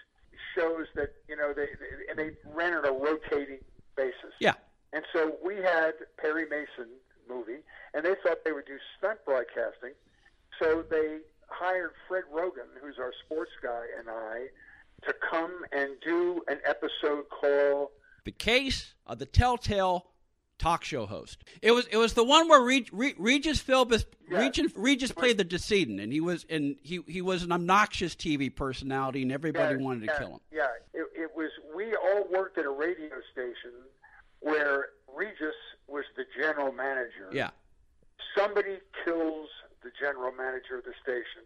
shows 0.56 0.88
that 0.96 1.14
you 1.28 1.36
know 1.36 1.54
they, 1.54 1.68
they 1.80 2.10
and 2.10 2.18
they 2.18 2.36
ran 2.54 2.74
on 2.74 2.86
a 2.86 2.92
rotating 2.92 3.60
basis. 3.96 4.34
Yeah. 4.40 4.54
And 4.94 5.04
so 5.14 5.38
we 5.44 5.56
had 5.56 5.94
Perry 6.18 6.46
Mason 6.50 6.90
movie, 7.30 7.60
and 7.94 8.04
they 8.04 8.16
thought 8.24 8.44
they 8.44 8.52
would 8.52 8.66
do 8.66 8.78
stunt 8.98 9.20
broadcasting. 9.26 9.94
So 10.62 10.84
they 10.90 11.20
hired 11.48 11.92
Fred 12.08 12.24
Roggin, 12.34 12.70
who's 12.82 12.98
our 13.00 13.14
sports 13.26 13.52
guy, 13.62 13.86
and 13.98 14.10
I 14.10 14.48
to 15.06 15.14
come 15.30 15.64
and 15.72 15.92
do 16.06 16.42
an 16.48 16.60
episode 16.66 17.26
called 17.30 17.90
The 18.26 18.32
case 18.32 18.94
of 19.08 19.20
the 19.20 19.26
telltale 19.26 20.11
talk 20.62 20.84
show 20.84 21.06
host. 21.08 21.44
It 21.62 21.72
was 21.72 21.88
it 21.88 21.98
was 21.98 22.14
the 22.14 22.24
one 22.24 22.48
where 22.48 22.62
Reg, 22.62 22.90
Re, 22.92 23.16
Regis 23.18 23.62
Philbin 23.62 24.06
Yeah. 24.30 24.40
Regis, 24.40 24.72
Regis 24.76 25.12
played 25.12 25.38
the 25.38 25.44
decedent, 25.44 26.00
and 26.00 26.14
he 26.14 26.22
was 26.22 26.46
and 26.50 26.76
he 26.82 27.02
he 27.08 27.22
was 27.22 27.44
an 27.44 27.52
obnoxious 27.52 28.16
TV 28.16 28.56
personality, 28.56 29.24
and 29.24 29.32
everybody 29.32 29.76
Yeah, 29.76 29.82
wanted 29.84 30.02
to 30.02 30.06
yeah, 30.14 30.18
kill 30.20 30.30
him. 30.30 30.40
Yeah, 30.52 30.68
it, 30.94 31.08
it 31.16 31.32
was. 31.36 31.50
We 31.76 31.96
all 31.96 32.26
worked 32.32 32.58
at 32.60 32.66
a 32.66 32.70
radio 32.70 33.10
station 33.32 33.72
where 34.40 34.90
Regis 35.14 35.56
was 35.88 36.06
the 36.16 36.26
general 36.40 36.72
manager. 36.72 37.30
Yeah. 37.34 37.50
Somebody 38.38 38.78
kills 39.04 39.50
the 39.84 39.90
general 40.00 40.32
manager 40.32 40.78
of 40.78 40.86
the 40.86 40.94
station, 41.02 41.42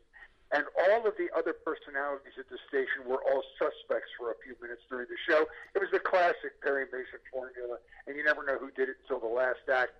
and 0.55 0.63
all 0.87 1.03
of 1.05 1.13
the 1.19 1.27
other 1.35 1.51
personalities 1.51 2.33
at 2.39 2.47
the 2.47 2.57
station 2.71 3.03
were 3.05 3.19
all 3.27 3.43
suspects 3.59 4.07
for 4.17 4.31
a 4.31 4.37
few 4.39 4.55
minutes 4.63 4.81
during 4.89 5.07
the 5.11 5.19
show. 5.27 5.43
It 5.75 5.79
was 5.83 5.91
the 5.91 5.99
classic 5.99 6.55
Perry 6.63 6.85
Mason 6.91 7.19
formula, 7.31 7.77
and 8.07 8.15
you 8.15 8.23
never 8.23 8.43
know 8.47 8.57
who 8.57 8.71
did 8.71 8.87
it 8.87 8.95
until 9.03 9.19
the 9.19 9.33
last 9.33 9.67
act. 9.67 9.91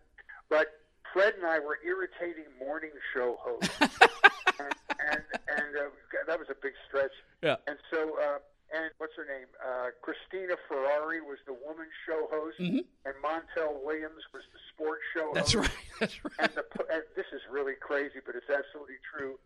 But 0.50 0.80
Fred 1.12 1.36
and 1.36 1.46
I 1.46 1.60
were 1.60 1.80
irritating 1.84 2.48
morning 2.58 2.92
show 3.14 3.36
hosts, 3.44 3.70
and 4.60 4.74
and, 5.12 5.22
and 5.52 5.70
uh, 5.76 5.92
that 6.28 6.40
was 6.40 6.48
a 6.50 6.56
big 6.62 6.74
stretch. 6.88 7.12
Yeah. 7.44 7.58
And 7.68 7.78
so, 7.92 8.16
uh, 8.22 8.40
and 8.74 8.90
what's 8.98 9.14
her 9.18 9.26
name? 9.28 9.48
Uh, 9.62 9.90
Christina 10.02 10.56
Ferrare 10.68 11.22
was 11.22 11.38
the 11.46 11.54
woman 11.54 11.88
show 12.08 12.28
host, 12.32 12.58
Mhm. 12.60 12.86
and 13.06 13.14
Montel 13.24 13.84
Williams 13.84 14.24
was 14.34 14.44
the 14.54 14.60
sports 14.74 15.04
show 15.14 15.32
That's 15.34 15.54
host. 15.54 15.68
right. 15.70 15.78
That's 16.00 16.18
right. 16.26 16.34
And, 16.40 16.52
the, 16.56 16.66
and 16.94 17.04
this 17.16 17.28
is 17.34 17.42
really 17.52 17.76
crazy, 17.80 18.20
but 18.26 18.36
it's 18.36 18.50
absolutely 18.50 18.98
true. 19.14 19.38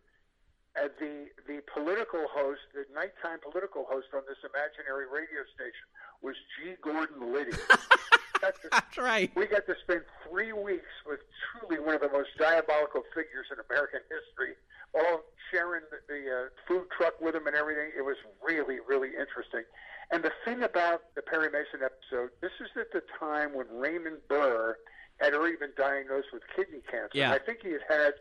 Uh, 0.78 0.86
the 1.00 1.26
the 1.48 1.58
political 1.74 2.26
host, 2.30 2.60
the 2.74 2.86
nighttime 2.94 3.42
political 3.42 3.84
host 3.90 4.06
on 4.14 4.22
this 4.28 4.38
imaginary 4.46 5.06
radio 5.10 5.42
station 5.54 5.86
was 6.22 6.36
G. 6.54 6.78
Gordon 6.80 7.32
Liddy. 7.32 7.56
That's 8.40 8.58
That's 8.70 8.98
right. 8.98 9.30
we 9.34 9.46
got 9.46 9.66
to 9.66 9.74
spend 9.82 10.02
three 10.28 10.52
weeks 10.52 10.94
with 11.06 11.20
truly 11.50 11.82
one 11.82 11.94
of 11.94 12.00
the 12.00 12.08
most 12.08 12.30
diabolical 12.38 13.02
figures 13.14 13.46
in 13.52 13.58
American 13.68 14.00
history, 14.08 14.54
all 14.94 15.26
sharing 15.50 15.82
the, 15.90 15.98
the 16.08 16.22
uh, 16.30 16.48
food 16.66 16.86
truck 16.96 17.20
with 17.20 17.34
him 17.34 17.46
and 17.46 17.56
everything. 17.56 17.90
It 17.96 18.02
was 18.02 18.16
really, 18.42 18.78
really 18.86 19.10
interesting. 19.10 19.64
And 20.10 20.22
the 20.22 20.32
thing 20.44 20.62
about 20.62 21.14
the 21.14 21.22
Perry 21.22 21.50
Mason 21.50 21.84
episode, 21.84 22.30
this 22.40 22.52
is 22.60 22.70
at 22.78 22.92
the 22.92 23.02
time 23.18 23.54
when 23.54 23.66
Raymond 23.70 24.18
Burr 24.28 24.76
had 25.20 25.34
already 25.34 25.56
been 25.56 25.72
diagnosed 25.76 26.28
with 26.32 26.42
kidney 26.56 26.80
cancer. 26.90 27.10
Yeah. 27.14 27.32
I 27.32 27.38
think 27.38 27.60
he 27.62 27.72
had 27.72 27.84
had 27.88 28.12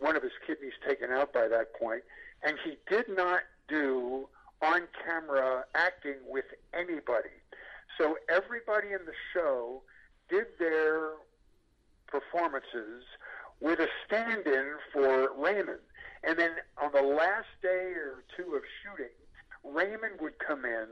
one 0.00 0.16
of 0.16 0.22
his 0.22 0.32
kidneys 0.46 0.72
taken 0.86 1.10
out 1.10 1.32
by 1.32 1.46
that 1.46 1.74
point, 1.74 2.02
and 2.42 2.56
he 2.64 2.76
did 2.88 3.06
not 3.08 3.40
do 3.68 4.28
on 4.62 4.82
camera 5.04 5.64
acting 5.74 6.16
with 6.26 6.46
anybody. 6.74 7.28
So 7.98 8.16
everybody 8.28 8.88
in 8.88 9.04
the 9.06 9.12
show 9.32 9.82
did 10.28 10.46
their 10.58 11.10
performances 12.06 13.04
with 13.60 13.78
a 13.78 13.88
stand 14.06 14.46
in 14.46 14.74
for 14.92 15.30
Raymond. 15.36 15.80
And 16.24 16.38
then 16.38 16.50
on 16.82 16.92
the 16.92 17.02
last 17.02 17.48
day 17.62 17.92
or 17.92 18.24
two 18.36 18.54
of 18.54 18.62
shooting, 18.82 19.12
Raymond 19.64 20.20
would 20.20 20.38
come 20.38 20.64
in 20.64 20.86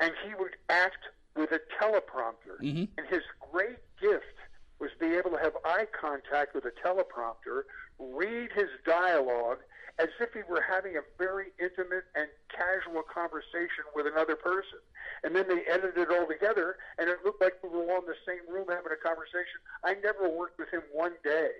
and 0.00 0.12
he 0.26 0.34
would 0.34 0.56
act 0.68 1.08
with 1.36 1.52
a 1.52 1.60
teleprompter. 1.80 2.58
Mhm. 2.60 2.88
And 2.96 3.06
his 3.08 3.22
great 3.52 3.78
gift 4.00 4.37
was 4.80 4.90
be 5.00 5.14
able 5.14 5.30
to 5.30 5.38
have 5.38 5.54
eye 5.64 5.86
contact 5.98 6.54
with 6.54 6.64
a 6.64 6.72
teleprompter, 6.84 7.62
read 7.98 8.50
his 8.52 8.68
dialogue 8.86 9.58
as 9.98 10.08
if 10.20 10.32
he 10.32 10.40
were 10.48 10.62
having 10.62 10.96
a 10.96 11.02
very 11.18 11.46
intimate 11.58 12.06
and 12.14 12.28
casual 12.54 13.02
conversation 13.02 13.82
with 13.94 14.06
another 14.06 14.36
person. 14.36 14.78
And 15.24 15.34
then 15.34 15.48
they 15.48 15.66
edited 15.66 15.98
it 15.98 16.10
all 16.10 16.26
together, 16.26 16.76
and 16.98 17.08
it 17.08 17.18
looked 17.24 17.42
like 17.42 17.58
we 17.62 17.68
were 17.68 17.90
all 17.90 17.98
in 17.98 18.06
the 18.06 18.22
same 18.22 18.46
room 18.46 18.66
having 18.70 18.92
a 18.94 19.02
conversation. 19.02 19.58
I 19.82 19.94
never 19.98 20.28
worked 20.30 20.58
with 20.58 20.70
him 20.70 20.82
one 20.92 21.14
day. 21.24 21.50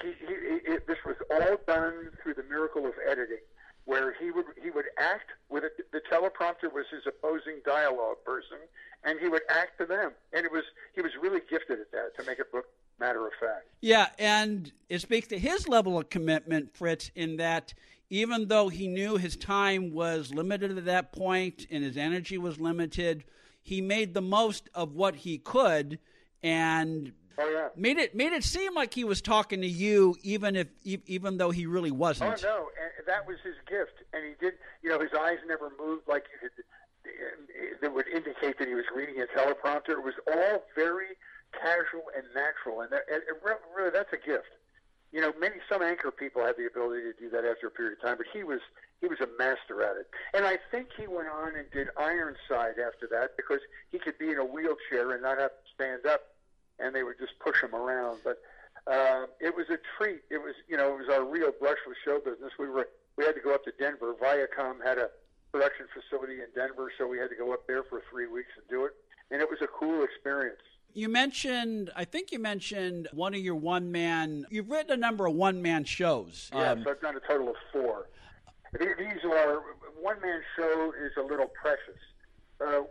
He, 0.00 0.16
he, 0.26 0.34
it, 0.64 0.86
this 0.86 0.98
was 1.04 1.16
all 1.30 1.56
done 1.68 2.10
through 2.22 2.34
the 2.34 2.42
miracle 2.48 2.86
of 2.86 2.94
editing, 3.06 3.44
where 3.84 4.14
he 4.14 4.30
would 4.30 4.46
he 4.62 4.70
would 4.70 4.86
act 4.98 5.30
with 5.48 5.64
it. 5.64 5.72
The 5.92 6.00
teleprompter 6.10 6.72
was 6.72 6.86
his 6.90 7.02
opposing 7.06 7.60
dialogue 7.64 8.18
person, 8.24 8.58
and 9.04 9.18
he 9.20 9.28
would 9.28 9.42
act 9.48 9.78
to 9.78 9.86
them. 9.86 10.12
And 10.32 10.44
it 10.44 10.52
was 10.52 10.64
he 10.94 11.02
was 11.02 11.12
really 11.20 11.40
gifted 11.48 11.80
at 11.80 11.90
that 11.92 12.16
to 12.18 12.26
make 12.26 12.38
it 12.38 12.46
look 12.52 12.66
matter 12.98 13.26
of 13.26 13.32
fact. 13.40 13.66
Yeah, 13.80 14.08
and 14.18 14.72
it 14.88 15.00
speaks 15.00 15.28
to 15.28 15.38
his 15.38 15.68
level 15.68 15.98
of 15.98 16.08
commitment, 16.10 16.74
Fritz, 16.76 17.10
in 17.14 17.36
that 17.38 17.74
even 18.10 18.48
though 18.48 18.68
he 18.68 18.86
knew 18.86 19.16
his 19.16 19.36
time 19.36 19.92
was 19.92 20.32
limited 20.32 20.76
at 20.76 20.84
that 20.84 21.12
point 21.12 21.66
and 21.70 21.82
his 21.82 21.96
energy 21.96 22.38
was 22.38 22.60
limited, 22.60 23.24
he 23.62 23.80
made 23.80 24.14
the 24.14 24.22
most 24.22 24.68
of 24.74 24.94
what 24.94 25.16
he 25.16 25.38
could 25.38 25.98
and 26.42 27.12
Oh 27.38 27.48
yeah. 27.48 27.68
made 27.76 27.98
it 27.98 28.14
made 28.14 28.32
it 28.32 28.44
seem 28.44 28.74
like 28.74 28.94
he 28.94 29.04
was 29.04 29.20
talking 29.20 29.60
to 29.60 29.66
you, 29.66 30.16
even 30.22 30.56
if 30.56 30.68
even 30.84 31.38
though 31.38 31.50
he 31.50 31.66
really 31.66 31.90
wasn't. 31.90 32.44
Oh 32.44 32.48
no, 32.48 32.68
and 32.98 33.06
that 33.06 33.26
was 33.26 33.38
his 33.42 33.56
gift, 33.68 34.04
and 34.12 34.24
he 34.24 34.34
did. 34.40 34.54
You 34.82 34.90
know, 34.90 35.00
his 35.00 35.12
eyes 35.18 35.38
never 35.46 35.70
moved 35.78 36.08
like 36.08 36.24
you 36.32 36.48
could. 36.48 36.64
That 37.80 37.92
would 37.92 38.08
indicate 38.08 38.58
that 38.58 38.66
he 38.66 38.74
was 38.74 38.86
reading 38.94 39.16
a 39.20 39.26
teleprompter. 39.38 39.90
It 39.90 40.04
was 40.04 40.14
all 40.26 40.64
very 40.74 41.18
casual 41.52 42.08
and 42.16 42.24
natural, 42.34 42.80
and, 42.80 42.90
that, 42.90 43.02
and 43.12 43.22
really 43.76 43.90
that's 43.90 44.12
a 44.12 44.16
gift. 44.16 44.48
You 45.12 45.20
know, 45.20 45.32
many 45.38 45.56
some 45.68 45.82
anchor 45.82 46.10
people 46.10 46.42
have 46.44 46.56
the 46.56 46.66
ability 46.66 47.02
to 47.02 47.12
do 47.12 47.30
that 47.30 47.44
after 47.44 47.68
a 47.68 47.70
period 47.70 47.98
of 47.98 48.02
time, 48.02 48.16
but 48.16 48.26
he 48.32 48.42
was 48.42 48.60
he 49.00 49.06
was 49.06 49.20
a 49.20 49.28
master 49.38 49.82
at 49.82 49.96
it. 49.96 50.08
And 50.32 50.44
I 50.44 50.58
think 50.70 50.88
he 50.96 51.06
went 51.06 51.28
on 51.28 51.54
and 51.54 51.70
did 51.70 51.88
Ironside 51.96 52.80
after 52.80 53.06
that 53.12 53.36
because 53.36 53.60
he 53.92 53.98
could 53.98 54.18
be 54.18 54.30
in 54.30 54.38
a 54.38 54.44
wheelchair 54.44 55.12
and 55.12 55.22
not 55.22 55.38
have 55.38 55.50
to 55.50 55.64
stand 55.74 56.06
up, 56.06 56.33
and 56.78 56.94
they 56.94 57.02
would 57.02 57.18
just 57.18 57.38
push 57.38 57.60
them 57.60 57.74
around. 57.74 58.18
But 58.24 58.38
uh, 58.86 59.26
it 59.40 59.54
was 59.54 59.66
a 59.70 59.78
treat. 59.96 60.20
It 60.30 60.38
was, 60.38 60.54
you 60.68 60.76
know, 60.76 60.94
it 60.94 61.06
was 61.06 61.08
our 61.08 61.24
real 61.24 61.52
brush 61.58 61.78
with 61.86 61.96
show 62.04 62.18
business. 62.18 62.52
We 62.58 62.68
were, 62.68 62.88
we 63.16 63.24
had 63.24 63.34
to 63.34 63.40
go 63.40 63.54
up 63.54 63.64
to 63.64 63.72
Denver. 63.78 64.14
Viacom 64.20 64.84
had 64.84 64.98
a 64.98 65.08
production 65.52 65.86
facility 65.94 66.34
in 66.34 66.46
Denver, 66.54 66.90
so 66.98 67.06
we 67.06 67.18
had 67.18 67.30
to 67.30 67.36
go 67.36 67.52
up 67.52 67.66
there 67.66 67.82
for 67.84 68.02
three 68.10 68.26
weeks 68.26 68.50
and 68.56 68.66
do 68.68 68.84
it. 68.84 68.92
And 69.30 69.40
it 69.40 69.48
was 69.48 69.60
a 69.62 69.66
cool 69.68 70.02
experience. 70.02 70.60
You 70.92 71.08
mentioned, 71.08 71.90
I 71.96 72.04
think 72.04 72.30
you 72.30 72.38
mentioned 72.38 73.08
one 73.12 73.34
of 73.34 73.40
your 73.40 73.56
one 73.56 73.90
man. 73.90 74.46
You've 74.48 74.70
written 74.70 74.92
a 74.92 74.96
number 74.96 75.26
of 75.26 75.34
one 75.34 75.60
man 75.60 75.84
shows. 75.84 76.50
Yeah, 76.52 76.72
Um, 76.72 76.84
so 76.84 76.90
I've 76.90 77.00
done 77.00 77.16
a 77.16 77.20
total 77.20 77.48
of 77.48 77.56
four. 77.72 78.08
These 78.78 79.24
are 79.24 79.62
one 80.00 80.20
man 80.20 80.40
show 80.56 80.92
is 81.00 81.12
a 81.16 81.22
little 81.22 81.46
precious 81.46 82.00
uh, 82.60 82.82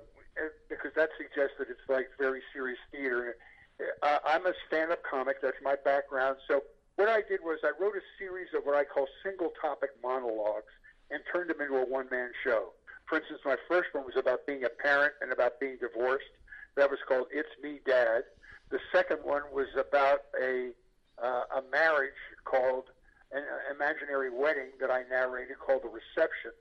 because 0.70 0.92
that 0.96 1.10
suggests 1.18 1.56
that 1.60 1.70
it's 1.70 1.88
like 1.88 2.10
very 2.20 2.42
serious 2.54 2.80
theater. 2.92 3.36
Uh, 3.80 4.20
I'm 4.26 4.46
a 4.46 4.54
stand-up 4.68 5.04
comic. 5.04 5.42
That's 5.42 5.58
my 5.64 5.76
background. 5.84 6.38
So 6.48 6.64
what 6.96 7.10
I 7.10 7.22
did 7.28 7.42
was 7.44 7.60
I 7.64 7.72
wrote 7.82 7.96
a 7.96 8.06
series 8.20 8.48
of 8.56 8.64
what 8.66 8.76
I 8.76 8.84
call 8.84 9.08
single-topic 9.24 9.90
monologues 10.02 10.72
and 11.12 11.22
turned 11.32 11.50
them 11.50 11.62
into 11.62 11.78
a 11.78 11.86
one-man 11.86 12.32
show. 12.44 12.74
For 13.08 13.18
instance, 13.18 13.42
my 13.46 13.58
first 13.68 13.90
one 13.94 14.06
was 14.06 14.16
about 14.18 14.46
being 14.46 14.64
a 14.64 14.70
parent 14.70 15.14
and 15.22 15.32
about 15.32 15.60
being 15.60 15.78
divorced. 15.80 16.32
That 16.76 16.90
was 16.90 17.00
called 17.08 17.28
"It's 17.32 17.50
Me, 17.62 17.80
Dad." 17.86 18.24
The 18.70 18.80
second 18.92 19.20
one 19.24 19.44
was 19.52 19.68
about 19.78 20.22
a 20.42 20.72
uh, 21.22 21.44
a 21.58 21.62
marriage 21.72 22.18
called 22.46 22.86
an 23.32 23.44
uh, 23.44 23.74
imaginary 23.76 24.30
wedding 24.32 24.72
that 24.80 24.90
I 24.90 25.04
narrated 25.10 25.60
called 25.60 25.84
The 25.84 25.90
Reception. 25.90 26.52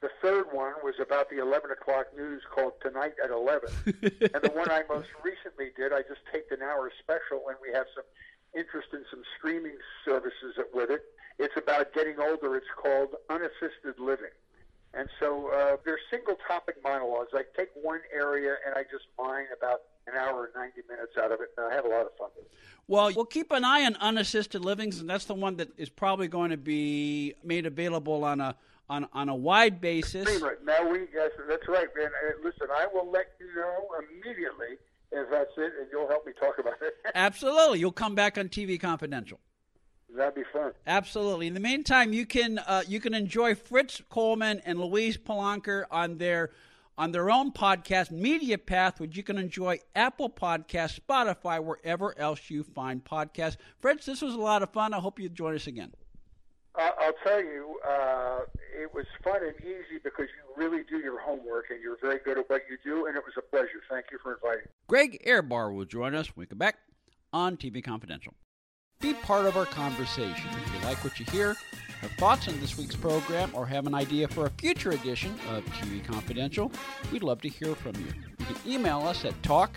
The 0.00 0.08
third 0.22 0.46
one 0.50 0.72
was 0.82 0.94
about 0.98 1.28
the 1.28 1.42
11 1.42 1.70
o'clock 1.72 2.06
news 2.16 2.42
called 2.50 2.72
Tonight 2.80 3.12
at 3.22 3.30
11. 3.30 3.68
and 4.32 4.40
the 4.42 4.52
one 4.54 4.70
I 4.70 4.82
most 4.88 5.08
recently 5.22 5.72
did, 5.76 5.92
I 5.92 6.00
just 6.00 6.24
taped 6.32 6.50
an 6.52 6.62
hour 6.62 6.90
special, 7.02 7.44
and 7.48 7.58
we 7.60 7.68
have 7.74 7.84
some 7.94 8.04
interest 8.56 8.88
in 8.94 9.04
some 9.10 9.20
streaming 9.36 9.76
services 10.04 10.56
with 10.72 10.90
it. 10.90 11.02
It's 11.38 11.54
about 11.56 11.92
getting 11.92 12.16
older. 12.18 12.56
It's 12.56 12.72
called 12.80 13.10
Unassisted 13.28 13.98
Living. 13.98 14.32
And 14.94 15.08
so 15.20 15.52
uh, 15.52 15.76
they're 15.84 16.00
single 16.10 16.36
topic 16.48 16.76
monologues. 16.82 17.30
I 17.34 17.42
take 17.56 17.68
one 17.80 18.00
area 18.12 18.56
and 18.66 18.74
I 18.74 18.82
just 18.84 19.04
mine 19.18 19.46
about 19.56 19.80
an 20.06 20.14
hour 20.16 20.46
and 20.46 20.54
90 20.54 20.80
minutes 20.88 21.12
out 21.22 21.30
of 21.30 21.40
it, 21.40 21.50
and 21.58 21.70
I 21.70 21.74
have 21.74 21.84
a 21.84 21.88
lot 21.88 22.06
of 22.06 22.16
fun 22.18 22.30
with 22.36 22.46
it. 22.46 22.52
Well, 22.88 23.12
we'll 23.14 23.26
keep 23.26 23.52
an 23.52 23.64
eye 23.64 23.84
on 23.84 23.96
unassisted 23.96 24.64
livings, 24.64 24.98
and 24.98 25.08
that's 25.08 25.26
the 25.26 25.34
one 25.34 25.56
that 25.56 25.68
is 25.76 25.90
probably 25.90 26.26
going 26.26 26.50
to 26.50 26.56
be 26.56 27.34
made 27.44 27.66
available 27.66 28.24
on 28.24 28.40
a 28.40 28.56
on 28.90 29.08
on 29.14 29.28
a 29.30 29.34
wide 29.34 29.80
basis. 29.80 30.28
Now 30.64 30.86
we 30.90 31.06
yes, 31.14 31.30
that's 31.48 31.66
right, 31.68 31.88
man. 31.96 32.10
listen, 32.44 32.66
I 32.70 32.86
will 32.92 33.10
let 33.10 33.32
you 33.38 33.46
know 33.54 33.88
immediately 34.00 34.76
if 35.12 35.30
that's 35.30 35.52
it, 35.56 35.72
and 35.80 35.88
you'll 35.90 36.08
help 36.08 36.26
me 36.26 36.32
talk 36.38 36.58
about 36.58 36.74
it. 36.82 36.94
Absolutely, 37.14 37.78
you'll 37.78 37.92
come 37.92 38.14
back 38.14 38.36
on 38.36 38.48
TV 38.48 38.78
Confidential. 38.78 39.40
That'd 40.14 40.34
be 40.34 40.42
fun. 40.52 40.72
Absolutely. 40.88 41.46
In 41.46 41.54
the 41.54 41.60
meantime, 41.60 42.12
you 42.12 42.26
can 42.26 42.58
uh, 42.58 42.82
you 42.86 43.00
can 43.00 43.14
enjoy 43.14 43.54
Fritz 43.54 44.02
Coleman 44.10 44.60
and 44.66 44.80
Louise 44.80 45.16
Palanker 45.16 45.84
on 45.90 46.18
their 46.18 46.50
on 46.98 47.12
their 47.12 47.30
own 47.30 47.52
podcast, 47.52 48.10
Media 48.10 48.58
Path, 48.58 49.00
which 49.00 49.16
you 49.16 49.22
can 49.22 49.38
enjoy 49.38 49.78
Apple 49.94 50.28
Podcast, 50.28 51.00
Spotify, 51.00 51.62
wherever 51.62 52.18
else 52.18 52.50
you 52.50 52.64
find 52.64 53.04
podcasts. 53.04 53.56
Fritz, 53.78 54.04
this 54.04 54.20
was 54.20 54.34
a 54.34 54.40
lot 54.40 54.62
of 54.62 54.70
fun. 54.70 54.92
I 54.92 54.98
hope 54.98 55.20
you 55.20 55.28
join 55.28 55.54
us 55.54 55.68
again. 55.68 55.92
I'll 56.80 57.12
tell 57.24 57.42
you, 57.42 57.78
uh, 57.86 58.40
it 58.80 58.92
was 58.94 59.06
fun 59.22 59.40
and 59.44 59.54
easy 59.60 59.98
because 60.02 60.26
you 60.28 60.62
really 60.62 60.82
do 60.88 60.98
your 60.98 61.20
homework 61.20 61.66
and 61.70 61.80
you're 61.82 61.98
very 62.00 62.18
good 62.24 62.38
at 62.38 62.48
what 62.48 62.62
you 62.70 62.76
do, 62.84 63.06
and 63.06 63.16
it 63.16 63.22
was 63.24 63.34
a 63.36 63.42
pleasure. 63.42 63.80
Thank 63.88 64.06
you 64.10 64.18
for 64.22 64.34
inviting 64.34 64.64
me. 64.64 64.70
Greg 64.86 65.22
Ehrbar 65.26 65.74
will 65.74 65.84
join 65.84 66.14
us 66.14 66.28
when 66.28 66.42
we 66.42 66.46
come 66.46 66.58
back 66.58 66.76
on 67.32 67.56
TV 67.56 67.82
Confidential. 67.82 68.34
Be 69.00 69.14
part 69.14 69.46
of 69.46 69.56
our 69.56 69.66
conversation. 69.66 70.50
If 70.62 70.74
you 70.74 70.88
like 70.88 71.02
what 71.02 71.18
you 71.18 71.26
hear, 71.26 71.56
have 72.00 72.10
thoughts 72.12 72.48
on 72.48 72.58
this 72.60 72.76
week's 72.76 72.96
program, 72.96 73.50
or 73.54 73.66
have 73.66 73.86
an 73.86 73.94
idea 73.94 74.28
for 74.28 74.46
a 74.46 74.50
future 74.50 74.90
edition 74.90 75.34
of 75.50 75.64
TV 75.66 76.04
Confidential, 76.04 76.70
we'd 77.12 77.22
love 77.22 77.40
to 77.42 77.48
hear 77.48 77.74
from 77.74 77.94
you. 77.96 78.12
You 78.38 78.46
can 78.46 78.56
email 78.66 79.00
us 79.00 79.24
at 79.24 79.40
talk 79.42 79.76